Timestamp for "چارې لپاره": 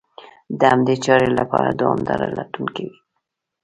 1.05-1.69